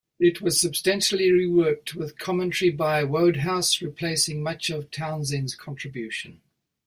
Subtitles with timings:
[0.19, 6.41] It was substantially reworked, with commentary by Wodehouse replacing much of Townend's contribution.